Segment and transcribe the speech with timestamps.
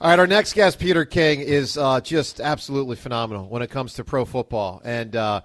[0.00, 3.94] All right, our next guest, Peter King, is uh, just absolutely phenomenal when it comes
[3.94, 5.40] to pro football and uh,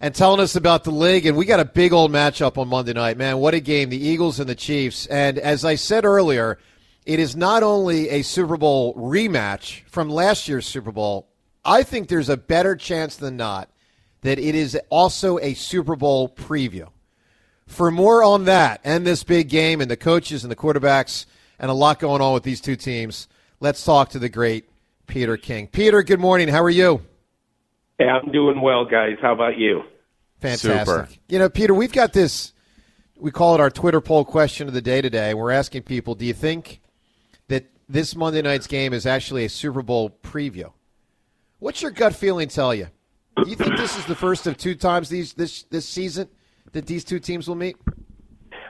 [0.00, 1.26] and telling us about the league.
[1.26, 3.38] And we got a big old matchup on Monday night, man.
[3.38, 3.88] What a game!
[3.88, 5.06] The Eagles and the Chiefs.
[5.06, 6.58] And as I said earlier,
[7.06, 11.28] it is not only a Super Bowl rematch from last year's Super Bowl.
[11.64, 13.70] I think there's a better chance than not
[14.22, 16.88] that it is also a Super Bowl preview.
[17.66, 21.26] For more on that and this big game and the coaches and the quarterbacks
[21.58, 23.28] and a lot going on with these two teams.
[23.62, 24.70] Let's talk to the great
[25.06, 25.66] Peter King.
[25.66, 26.48] Peter, good morning.
[26.48, 27.02] How are you?
[27.98, 29.18] Hey, I'm doing well, guys.
[29.20, 29.82] How about you?
[30.38, 30.86] Fantastic.
[30.86, 31.08] Super.
[31.28, 32.54] You know, Peter, we've got this,
[33.16, 35.34] we call it our Twitter poll question of the day today.
[35.34, 36.80] We're asking people, do you think
[37.48, 40.72] that this Monday night's game is actually a Super Bowl preview?
[41.58, 42.86] What's your gut feeling tell you?
[43.44, 46.28] Do you think this is the first of two times these this this season
[46.72, 47.76] that these two teams will meet?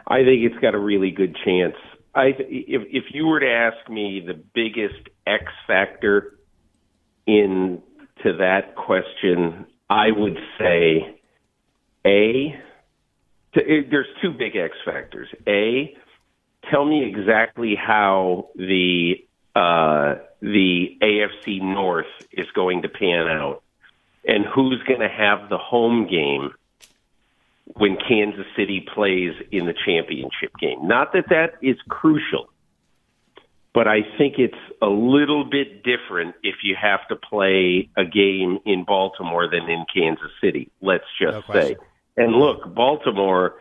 [0.08, 1.76] I think it's got a really good chance.
[2.14, 6.38] I if if you were to ask me the biggest X factor
[7.26, 7.82] in
[8.22, 11.20] to that question, I would say
[12.04, 12.60] a
[13.54, 15.28] to, it, there's two big X factors.
[15.46, 15.94] A,
[16.70, 19.14] tell me exactly how the
[19.54, 23.62] uh, the AFC North is going to pan out,
[24.24, 26.50] and who's going to have the home game
[27.76, 30.86] when Kansas City plays in the championship game.
[30.86, 32.50] Not that that is crucial,
[33.72, 38.58] but I think it's a little bit different if you have to play a game
[38.64, 41.76] in Baltimore than in Kansas City, let's just no say.
[42.16, 43.54] And look, Baltimore,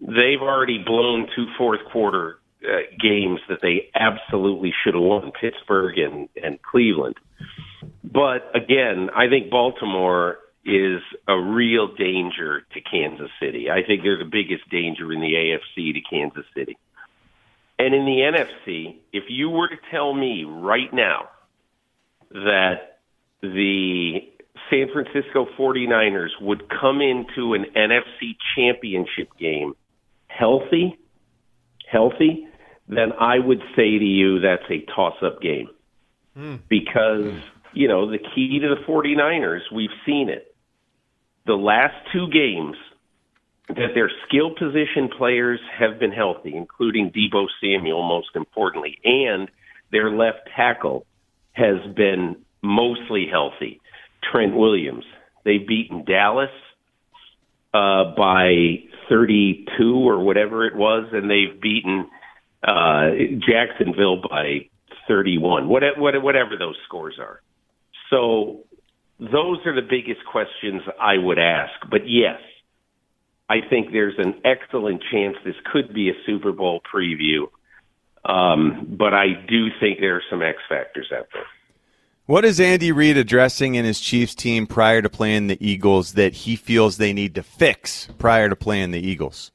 [0.00, 5.98] they've already blown two fourth quarter uh, games that they absolutely should have won, Pittsburgh
[5.98, 7.16] and, and Cleveland.
[8.02, 13.70] But again, I think Baltimore is a real danger to Kansas City.
[13.70, 16.78] I think they're the biggest danger in the AFC to Kansas City.
[17.78, 21.28] And in the NFC, if you were to tell me right now
[22.30, 23.00] that
[23.42, 24.20] the
[24.70, 29.74] San Francisco 49ers would come into an NFC championship game
[30.28, 30.98] healthy,
[31.90, 32.48] healthy,
[32.88, 35.68] then I would say to you that's a toss up game.
[36.36, 36.60] Mm.
[36.68, 37.34] Because,
[37.72, 40.53] you know, the key to the 49ers, we've seen it
[41.46, 42.76] the last two games
[43.68, 49.50] that their skill position players have been healthy, including Deebo Samuel, most importantly, and
[49.90, 51.06] their left tackle
[51.52, 53.80] has been mostly healthy.
[54.30, 55.04] Trent Williams.
[55.44, 56.50] They've beaten Dallas
[57.72, 62.08] uh, by 32 or whatever it was, and they've beaten
[62.62, 63.10] uh,
[63.46, 64.68] Jacksonville by
[65.06, 67.40] 31, whatever those scores are.
[68.10, 68.60] So
[69.18, 71.72] those are the biggest questions I would ask.
[71.90, 72.40] But yes,
[73.48, 77.46] I think there's an excellent chance this could be a Super Bowl preview.
[78.24, 81.44] Um, but I do think there are some X factors out there.
[82.26, 86.32] What is Andy Reid addressing in his Chiefs team prior to playing the Eagles that
[86.32, 89.52] he feels they need to fix prior to playing the Eagles?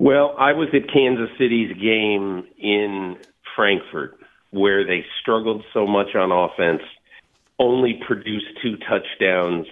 [0.00, 3.16] Well, I was at Kansas City's game in
[3.54, 4.18] Frankfurt
[4.50, 6.82] where they struggled so much on offense
[7.58, 9.66] only produced two touchdowns.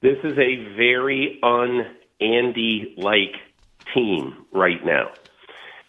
[0.00, 1.86] This is a very un
[2.20, 3.34] Andy like
[3.94, 5.10] team right now.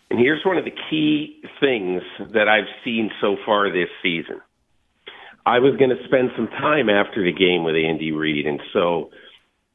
[0.09, 2.01] And here's one of the key things
[2.33, 4.41] that I've seen so far this season.
[5.45, 9.11] I was going to spend some time after the game with Andy Reid, and so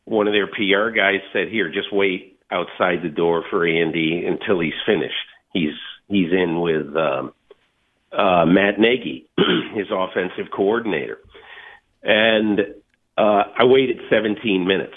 [0.04, 4.58] one of their PR guys said, "Here, just wait outside the door for Andy until
[4.60, 5.14] he's finished.
[5.52, 5.74] He's
[6.08, 7.32] he's in with um,
[8.12, 9.28] uh, Matt Nagy,
[9.74, 11.18] his offensive coordinator.
[12.02, 12.60] And
[13.16, 14.94] uh, I waited 17 minutes.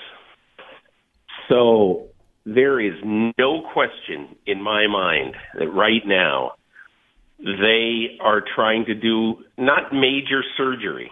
[1.49, 2.07] So
[2.45, 6.53] there is no question in my mind that right now
[7.39, 11.11] they are trying to do not major surgery,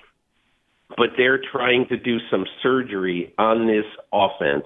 [0.97, 4.65] but they're trying to do some surgery on this offense.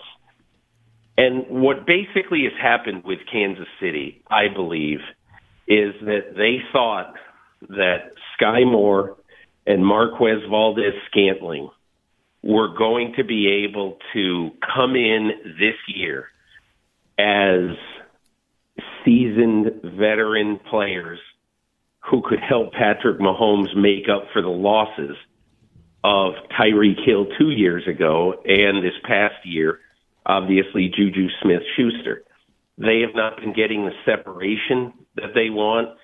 [1.17, 4.99] And what basically has happened with Kansas City, I believe,
[5.67, 7.13] is that they thought
[7.61, 9.17] that Skyy Moore
[9.65, 11.69] and Marquez Valdes Scantling
[12.43, 16.27] were going to be able to come in this year
[17.17, 17.75] as
[19.03, 21.19] seasoned veteran players
[21.99, 25.17] who could help Patrick Mahomes make up for the losses
[26.03, 29.79] of Tyreek Hill two years ago and this past year,
[30.25, 32.23] obviously Juju Smith Schuster.
[32.77, 35.97] They have not been getting the separation that they want.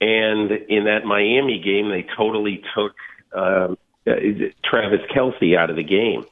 [0.00, 2.94] And in that Miami game, they totally took
[3.34, 3.74] uh,
[4.64, 6.24] Travis Kelce out of the game.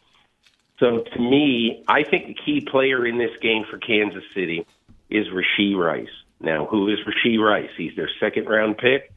[0.79, 4.67] So to me, I think the key player in this game for Kansas City
[5.09, 6.09] is Rashee Rice.
[6.41, 7.71] Now, who is Rashee Rice?
[7.77, 9.13] He's their second round pick,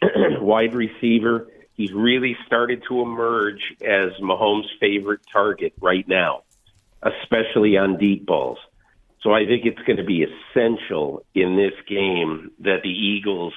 [0.40, 1.48] wide receiver.
[1.74, 6.42] He's really started to emerge as Mahomes' favorite target right now,
[7.02, 8.58] especially on deep balls.
[9.22, 13.54] So I think it's going to be essential in this game that the Eagles,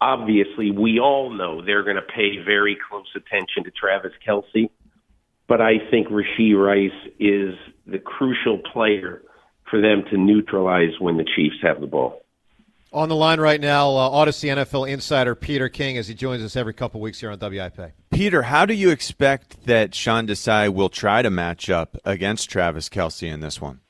[0.00, 4.70] obviously, we all know they're going to pay very close attention to Travis Kelce,
[5.48, 7.54] but I think Rashee Rice is
[7.86, 9.22] the crucial player
[9.70, 12.20] for them to neutralize when the Chiefs have the ball.
[12.92, 16.54] On the line right now, uh, Audacy NFL insider Peter King as he joins us
[16.54, 17.92] every couple weeks here on WIP.
[18.12, 22.88] Peter, how do you expect that Sean Desai will try to match up against Travis
[22.88, 23.80] Kelce in this one?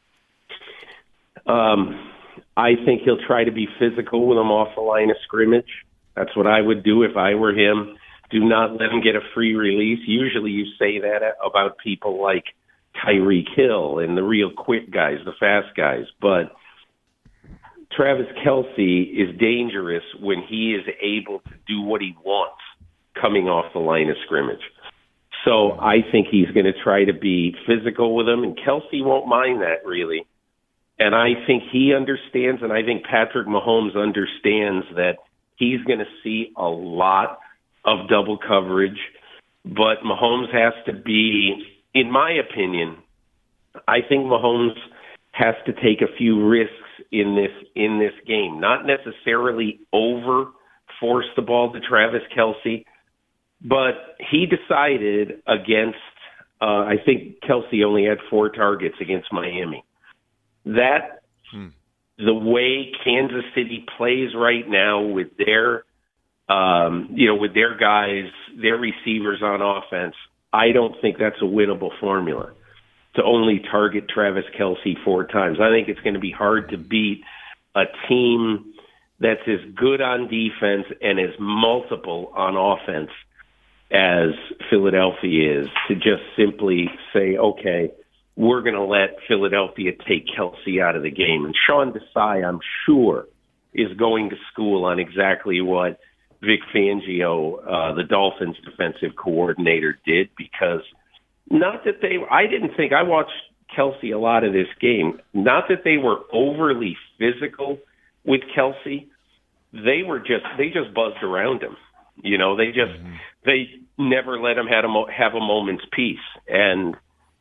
[1.46, 2.10] Um,
[2.56, 5.84] I think he'll try to be physical with him off the line of scrimmage.
[6.16, 7.96] That's what I would do if I were him.
[8.31, 10.00] Do not let him get a free release.
[10.06, 12.44] Usually you say that about people like
[13.05, 16.05] Tyreek Hill and the real quick guys, the fast guys.
[16.20, 16.52] But
[17.96, 22.61] Travis Kelce is dangerous when he is able to do what he wants
[23.20, 24.62] coming off the line of scrimmage.
[25.44, 29.28] So I think he's going to try to be physical with him, and Kelce won't
[29.28, 30.26] mind that really.
[30.99, 35.16] And I think he understands, and I think Patrick Mahomes understands that
[35.56, 37.38] he's going to see a lot
[37.84, 38.98] of double coverage.
[39.64, 41.64] But Mahomes has to be,
[41.94, 42.96] in my opinion,
[43.88, 44.76] I think Mahomes
[45.32, 46.72] has to take a few risks
[47.10, 48.60] in this in this game.
[48.60, 50.50] Not necessarily over
[51.00, 52.84] force the ball to Travis Kelce,
[53.62, 55.98] but he decided against.
[56.60, 59.84] Uh, I think Kelce only had four targets against Miami
[60.64, 61.22] that
[61.52, 61.68] hmm.
[62.19, 65.84] The way Kansas City plays right now with their
[66.49, 68.31] um, you know, with their guys,
[68.61, 70.14] their receivers on offense,
[70.52, 72.52] I don't think that's a winnable formula
[73.16, 75.58] to only target Travis Kelce four times.
[75.61, 77.22] I think it's going to be hard to beat
[77.75, 78.75] a team
[79.20, 83.11] that's as good on defense and as multiple on offense
[83.90, 84.31] as
[84.69, 87.93] Philadelphia is to just simply say, okay,
[88.36, 91.44] we're going to let Philadelphia take Kelce out of the game.
[91.44, 93.26] And Sean Desai, I'm sure,
[93.72, 96.00] is going to school on exactly what
[96.40, 100.82] Vic Fangio, uh, the Dolphins defensive coordinator, did because
[101.50, 103.31] not that they, I didn't think, I watched
[103.76, 107.78] Kelce a lot of this game, not that they were overly physical
[108.25, 109.06] with Kelce,
[109.72, 111.76] They were just, they just buzzed around him.
[112.22, 113.14] You know, they just, mm-hmm.
[113.44, 116.26] they never let him have a, mo- have a moment's peace.
[116.48, 116.94] And,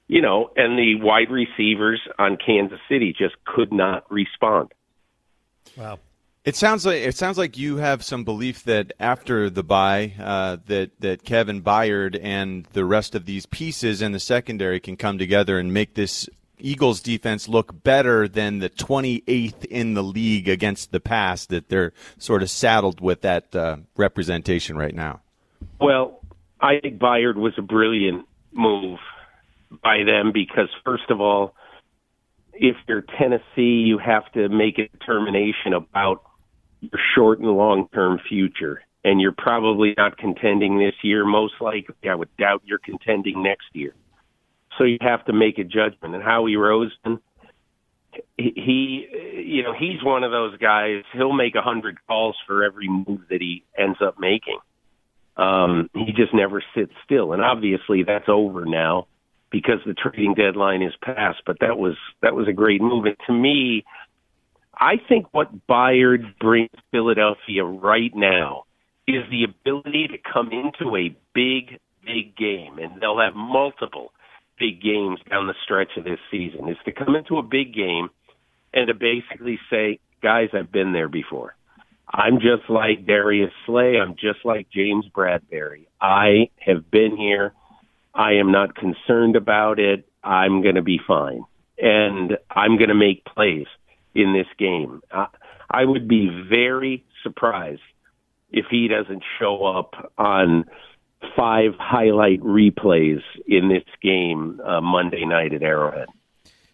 [0.08, 4.72] you know, and the wide receivers on Kansas City just could not respond.
[5.78, 6.00] Wow.
[6.46, 10.58] It sounds like it sounds like you have some belief that after the bye, uh,
[10.66, 15.18] that that Kevin Byard and the rest of these pieces in the secondary can come
[15.18, 16.28] together and make this
[16.60, 21.94] Eagles defense look better than the 28th in the league against the pass that they're
[22.18, 25.22] sort of saddled with that uh, representation right now.
[25.80, 26.20] Well,
[26.60, 29.00] I think Byard was a brilliant move
[29.82, 31.56] by them because, first of all,
[32.54, 36.24] if you're Tennessee, you have to make a determination about
[36.82, 38.82] your short and long term future.
[39.04, 41.26] And you're probably not contending this year.
[41.26, 43.94] Most likely, I would doubt you're contending next year.
[44.78, 46.16] So you have to make a judgment.
[46.16, 47.20] And Howie Roseman,
[48.38, 49.08] he,
[49.46, 51.04] you know, he's one of those guys.
[51.14, 54.60] He'll make a hundred calls for every move that he ends up making.
[55.36, 59.08] Um, he just never sits still, and obviously that's over now
[59.54, 61.44] because the trading deadline is passed.
[61.46, 63.06] But that was that was a great move.
[63.06, 63.86] And to me,
[64.76, 68.64] I think what Byard brings Philadelphia right now
[69.08, 74.12] is the ability to come into a big, big game, and they'll have multiple
[74.60, 76.68] big games down the stretch of this season.
[76.68, 78.10] Is to come into a big game
[78.74, 81.56] and to basically say, guys, I've been there before.
[82.12, 83.98] I'm just like Darius Slay.
[84.00, 85.86] I'm just like James Bradberry.
[86.02, 87.54] I have been here.
[88.14, 90.08] I am not concerned about it.
[90.24, 91.44] I'm going to be fine.
[91.78, 93.66] And I'm going to make plays
[94.14, 95.02] in this game.
[95.12, 95.28] I,
[95.70, 97.82] I would be very surprised
[98.52, 100.66] if he doesn't show up on
[101.36, 106.08] five highlight replays in this game uh, Monday night at Arrowhead.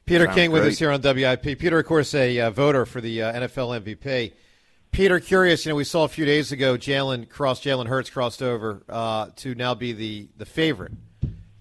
[0.05, 0.73] Peter Sounds King with great.
[0.73, 1.59] us here on WIP.
[1.59, 4.33] Peter, of course, a uh, voter for the uh, NFL MVP.
[4.91, 5.65] Peter, curious.
[5.65, 9.27] You know, we saw a few days ago Jalen crossed Jalen Hurts crossed over uh,
[9.37, 10.93] to now be the the favorite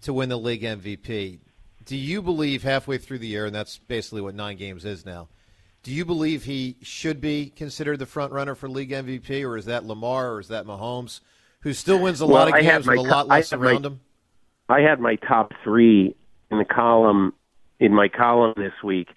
[0.02, 1.38] to win the league MVP.
[1.85, 5.28] Do you believe halfway through the year, and that's basically what nine games is now?
[5.83, 9.64] Do you believe he should be considered the front runner for league MVP, or is
[9.67, 11.21] that Lamar, or is that Mahomes,
[11.61, 14.00] who still wins a well, lot of games with a lot less around my, him?
[14.69, 16.14] I had my top three
[16.50, 17.33] in the column
[17.81, 19.09] in my column this week,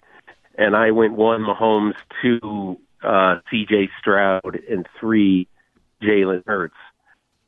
[0.56, 3.90] and I went one Mahomes, two uh, C.J.
[4.00, 5.48] Stroud, and three
[6.02, 6.76] Jalen Hurts.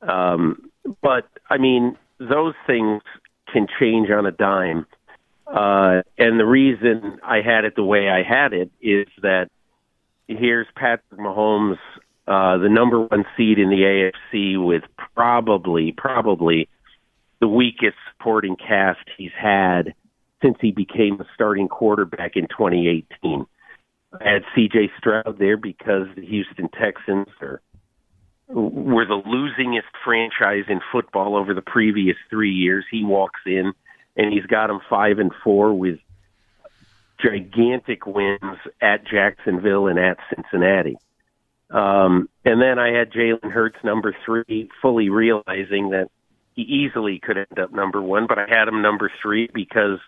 [0.02, 0.70] Um,
[1.02, 3.02] but I mean, those things
[3.54, 4.84] can change on a dime.
[5.46, 9.48] Uh, and the reason I had it the way I had it is that
[10.26, 11.78] here's Patrick Mahomes,
[12.26, 14.82] uh, the number one seed in the AFC with
[15.14, 16.68] probably, probably
[17.40, 19.94] the weakest supporting cast he's had
[20.42, 23.46] since he became a starting quarterback in 2018.
[24.20, 24.90] I had C.J.
[24.98, 27.60] Stroud there because the Houston Texans are
[28.54, 32.84] were the losingest franchise in football over the previous three years.
[32.90, 33.72] He walks in
[34.16, 35.98] and he's got them five and four with
[37.20, 40.96] gigantic wins at Jacksonville and at Cincinnati.
[41.70, 46.10] Um, and then I had Jalen Hurts number three, fully realizing that
[46.54, 49.98] he easily could end up number one, but I had him number three because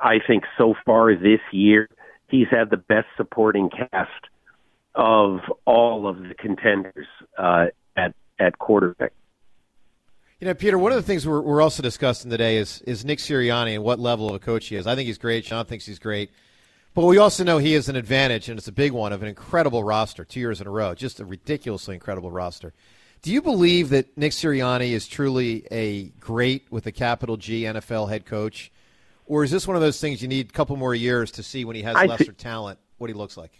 [0.00, 1.88] I think so far this year
[2.28, 4.10] he's had the best supporting cast
[4.94, 7.06] of all of the contenders
[7.36, 7.66] uh,
[7.96, 9.12] at at quarterback.
[10.40, 13.18] You know, Peter, one of the things we're, we're also discussing today is is Nick
[13.18, 14.86] Sirianni and what level of a coach he is.
[14.86, 15.44] I think he's great.
[15.44, 16.30] Sean thinks he's great.
[16.92, 19.28] But we also know he has an advantage, and it's a big one, of an
[19.28, 22.72] incredible roster, two years in a row, just a ridiculously incredible roster.
[23.22, 28.08] Do you believe that Nick Sirianni is truly a great, with a capital G, NFL
[28.08, 28.72] head coach?
[29.26, 31.64] Or is this one of those things you need a couple more years to see
[31.64, 33.52] when he has I lesser th- talent, what he looks like?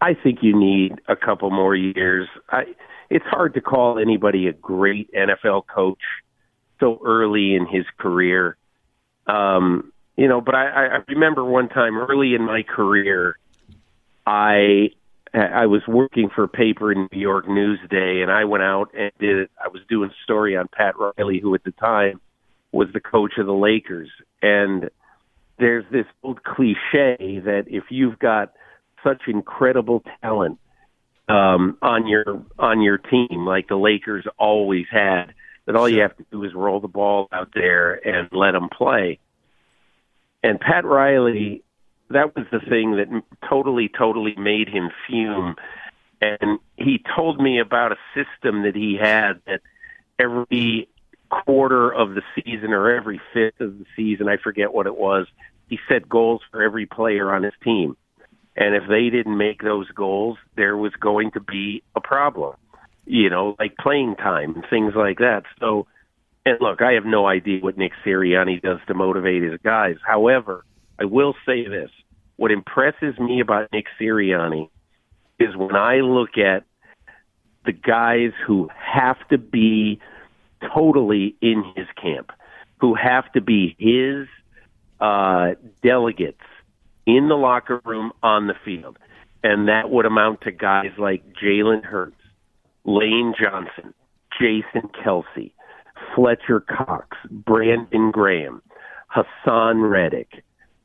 [0.00, 2.28] I think you need a couple more years.
[2.50, 2.64] I,
[3.10, 6.00] it's hard to call anybody a great NFL coach
[6.80, 8.56] so early in his career.
[9.26, 13.38] Um, you know, but I, I remember one time early in my career,
[14.26, 14.90] I
[15.32, 19.10] I was working for a paper in New York Newsday, and I went out and
[19.18, 19.48] did.
[19.62, 22.20] I was doing a story on Pat Riley, who at the time
[22.70, 24.10] was the coach of the Lakers,
[24.42, 24.90] and
[25.58, 28.52] there's this old cliche that if you've got
[29.02, 30.58] such incredible talent
[31.28, 35.34] um, on your on your team, like the Lakers always had,
[35.66, 38.68] that all you have to do is roll the ball out there and let them
[38.68, 39.18] play.
[40.42, 41.62] And Pat Riley,
[42.10, 45.56] that was the thing that totally, totally made him fume.
[46.20, 49.60] And he told me about a system that he had that
[50.18, 50.88] every
[51.30, 55.26] quarter of the season or every fifth of the season, I forget what it was,
[55.68, 57.96] he set goals for every player on his team.
[58.56, 62.54] And if they didn't make those goals, there was going to be a problem,
[63.04, 65.42] you know, like playing time and things like that.
[65.58, 65.86] So,
[66.46, 69.96] and look, I have no idea what Nick Sirianni does to motivate his guys.
[70.06, 70.64] However,
[70.98, 71.90] I will say this.
[72.36, 74.68] What impresses me about Nick Sirianni
[75.38, 76.64] is when I look at
[77.64, 80.00] the guys who have to be
[80.74, 82.30] totally in his camp,
[82.80, 84.28] who have to be his
[85.00, 86.42] uh, delegates
[87.06, 88.98] in the locker room on the field.
[89.42, 92.16] And that would amount to guys like Jalen Hurts,
[92.84, 93.92] Lane Johnson,
[94.40, 95.52] Jason Kelce,
[96.14, 98.62] Fletcher Cox, Brandon Graham,
[99.14, 100.44] Haason Reddick,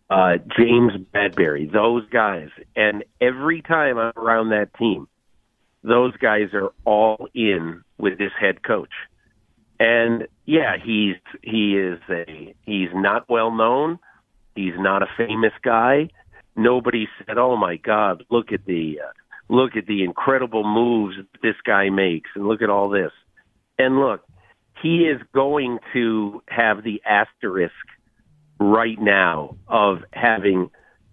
[0.09, 2.49] uh, James Bradberry, those guys.
[2.75, 5.07] And every time I'm around that team,
[5.83, 8.91] those guys are all in with this head coach.
[9.79, 13.99] And yeah, he's he is a he's not well known.
[14.59, 16.09] He's not a famous guy.
[16.55, 19.11] Nobody said, "Oh my God, look at the uh,
[19.53, 23.11] look at the incredible moves this guy makes, and look at all this."
[23.77, 24.25] And look,
[24.81, 27.73] he is going to have the asterisk
[28.59, 30.69] right now of having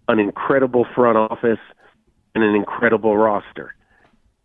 [0.08, 1.60] an incredible front office
[2.34, 3.74] and an incredible roster.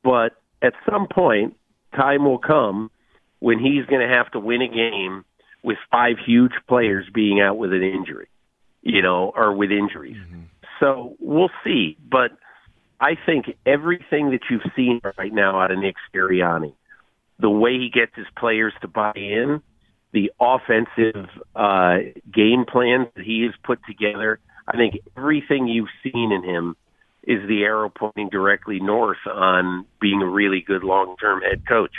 [0.03, 1.55] But at some point,
[1.96, 2.91] time will come
[3.39, 5.25] when he's going to have to win a game
[5.63, 8.27] with five huge players being out with an injury,
[8.81, 10.17] you know, or with injuries.
[10.17, 10.41] Mm-hmm.
[10.79, 11.97] So we'll see.
[12.09, 12.31] But
[13.00, 16.73] I think everything that you've seen right now out of Nick Sirianni,
[17.39, 19.61] the way he gets his players to buy in,
[20.13, 21.97] the offensive uh,
[22.31, 26.75] game plans that he has put together, I think everything you've seen in him
[27.23, 31.93] is the arrow pointing directly north on being a really good long-term head coach.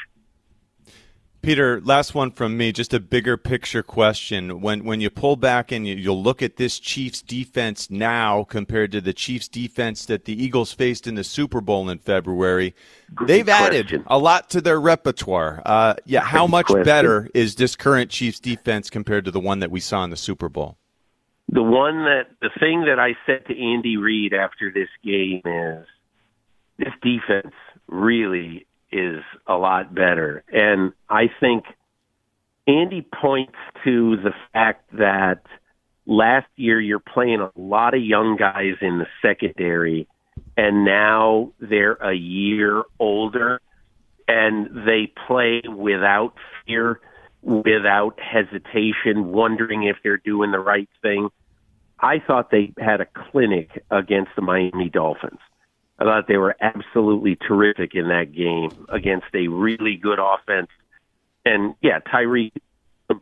[1.43, 4.61] Peter, last one from me, just a bigger picture question.
[4.61, 8.93] When when you pull back and you, you'll look at this Chiefs defense now compared
[8.93, 12.77] to the Chiefs defense that the Eagles faced in the Super Bowl in February,
[13.13, 13.87] Great they've question.
[13.87, 15.61] added a lot to their repertoire.
[15.67, 19.73] Uh, yeah, how much better is this current Chiefs defense compared to the one that
[19.73, 20.79] we saw in the Super Bowl?
[21.49, 25.87] The one that the thing that I said to Andy Reid after this game is
[26.79, 27.53] this defense
[27.89, 30.45] really is a lot better.
[30.53, 31.65] And I think
[32.67, 35.43] Andy points to the fact that
[36.07, 40.07] last year you're playing a lot of young guys in the secondary
[40.57, 43.61] and now they're a year older
[44.29, 46.35] and they play without
[46.67, 47.01] fear,
[47.43, 51.29] without hesitation, wondering if they're doing the right thing.
[52.01, 55.41] I thought they had a clinic against the Miami Dolphins.
[56.03, 60.69] I thought they were absolutely terrific in that game against a really good offense.
[61.45, 62.53] And yeah, Tyree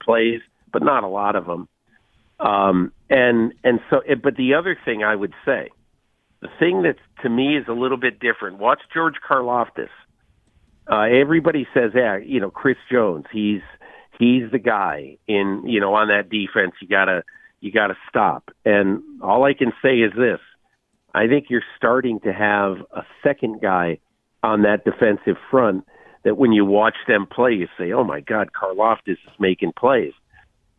[0.03, 0.41] plays,
[0.73, 1.69] but not a lot of them.
[2.39, 5.69] Um, and and so, but the other thing I would say,
[6.41, 8.59] the thing that to me is a little bit different.
[8.59, 9.91] Watch George Karlaftis.
[10.91, 13.27] Uh, everybody says, yeah, you know, Chris Jones.
[13.31, 13.61] He's
[14.19, 16.73] he's the guy in you know on that defense.
[16.81, 17.25] You gotta
[17.61, 18.51] you gotta stop.
[18.65, 20.41] And all I can say is this:
[21.15, 23.99] I think you're starting to have a second guy
[24.43, 25.85] on that defensive front
[26.25, 30.13] that when you watch them play, you say, "Oh my God, Karlaftis is making plays."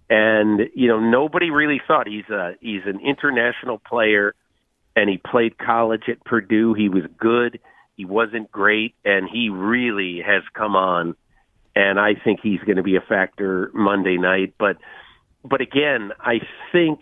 [0.09, 4.35] And you know, nobody really thought he's a he's an international player,
[4.95, 6.73] and he played college at Purdue.
[6.73, 7.59] He was good.
[7.95, 11.15] He wasn't great, and he really has come on.
[11.75, 14.53] And I think he's going to be a factor Monday night.
[14.57, 14.77] But
[15.43, 16.39] but again, I
[16.71, 17.01] think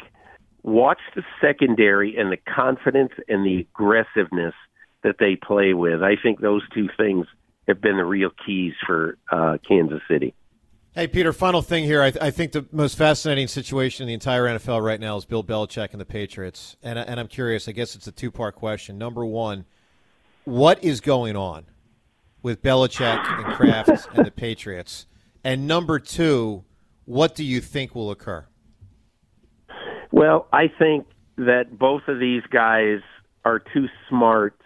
[0.63, 4.53] watch the secondary and the confidence and the aggressiveness
[5.03, 6.03] that they play with.
[6.03, 7.25] I think those two things
[7.67, 10.33] have been the real keys for uh, Kansas City.
[10.93, 12.01] Hey, Peter, final thing here.
[12.01, 15.23] I, th- I, think the most fascinating situation in the entire NFL right now is
[15.23, 16.75] Bill Belichick and the Patriots.
[16.81, 18.97] And, and I'm curious, I guess it's a two part question.
[18.97, 19.65] Number one,
[20.45, 21.65] what is going on
[22.41, 25.05] with Belichick and Kraft and the Patriots?
[25.43, 26.63] And number two,
[27.05, 28.45] what do you think will occur?
[30.19, 31.05] Well, I think
[31.37, 32.99] that both of these guys
[33.45, 34.59] are too smart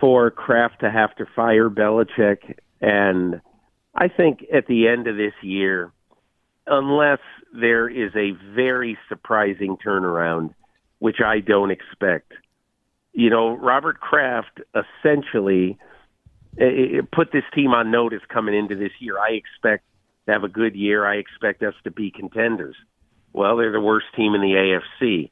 [0.00, 2.54] for Kraft to have to fire Belichick.
[2.80, 3.40] And
[3.96, 5.90] I think at the end of this year,
[6.68, 7.18] unless
[7.52, 10.54] there is a very surprising turnaround,
[11.00, 12.30] which I don't expect,
[13.12, 15.78] you know, Robert Kraft essentially
[16.60, 19.18] eh, put this team on notice coming into this year.
[19.18, 19.82] I expect
[20.26, 21.04] to have a good year.
[21.04, 22.76] I expect us to be contenders.
[23.36, 25.28] Well, they're the worst team in the AFC.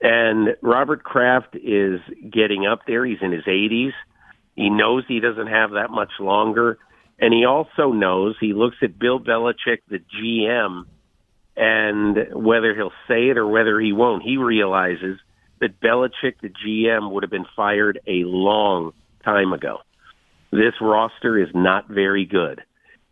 [0.00, 2.00] And Robert Kraft is
[2.30, 3.04] getting up there.
[3.04, 3.90] He's in his 80s.
[4.54, 6.78] He knows he doesn't have that much longer.
[7.18, 10.84] And he also knows, he looks at Bill Belichick, the GM,
[11.56, 15.18] and whether he'll say it or whether he won't, he realizes
[15.60, 18.92] that Belichick, the GM, would have been fired a long
[19.24, 19.78] time ago.
[20.52, 22.62] This roster is not very good.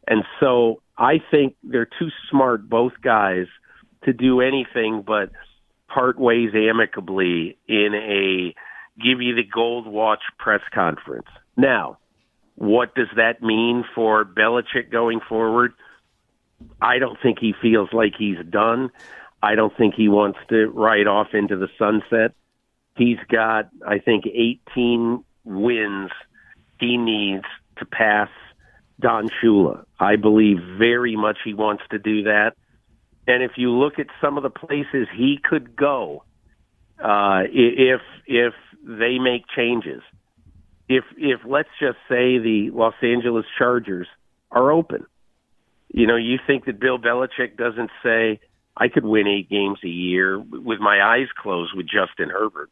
[0.06, 3.46] And so I think they're too smart, both guys,
[4.04, 5.30] to do anything but
[5.88, 8.54] part ways amicably in a
[9.02, 11.28] give you the gold watch press conference.
[11.56, 11.98] Now,
[12.56, 15.72] what does that mean for Belichick going forward?
[16.80, 18.90] I don't think he feels like he's done.
[19.42, 22.32] I don't think he wants to ride off into the sunset.
[22.96, 26.10] He's got, I think, 18 wins
[26.78, 27.44] he needs
[27.78, 28.28] to pass
[29.00, 29.84] Don Shula.
[29.98, 32.52] I believe very much he wants to do that.
[33.30, 36.24] And if you look at some of the places he could go,
[36.98, 40.02] uh, if if they make changes,
[40.88, 44.08] if if let's just say the Los Angeles Chargers
[44.50, 45.06] are open,
[45.94, 48.40] you know, you think that Bill Belichick doesn't say,
[48.76, 52.70] "I could win eight games a year with my eyes closed with Justin Herbert,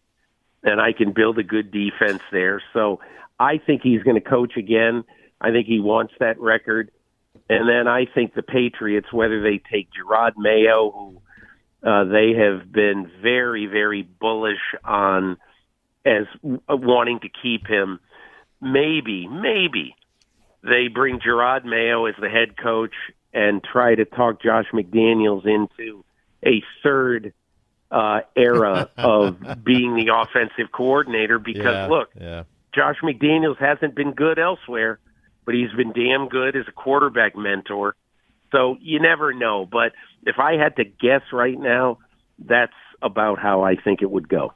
[0.64, 2.98] and I can build a good defense there." So
[3.38, 5.04] I think he's going to coach again.
[5.40, 6.90] I think he wants that record.
[7.48, 12.70] And then I think the Patriots, whether they take Jerod Mayo, who uh, they have
[12.70, 15.38] been very, very bullish on
[16.04, 16.26] as
[16.68, 18.00] wanting to keep him,
[18.60, 19.94] maybe, maybe
[20.62, 22.94] they bring Jerod Mayo as the head coach
[23.32, 26.04] and try to talk Josh McDaniels into
[26.44, 27.32] a third
[27.90, 32.42] uh, era of being the offensive coordinator because Yeah, look, yeah.
[32.74, 34.98] Josh McDaniels hasn't been good elsewhere,
[35.48, 37.96] but he's been damn good as a quarterback mentor.
[38.52, 39.64] So you never know.
[39.64, 39.92] But
[40.26, 42.00] if I had to guess right now,
[42.38, 44.52] that's about how I think it would go.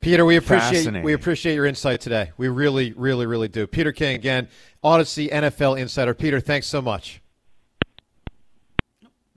[0.00, 2.32] Peter, we appreciate we appreciate your insight today.
[2.36, 3.68] We really, really, really do.
[3.68, 4.48] Peter King again,
[4.82, 6.14] Audacy NFL insider.
[6.14, 7.22] Peter, thanks so much.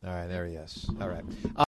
[0.03, 0.89] All right, there he is.
[0.99, 1.23] All right.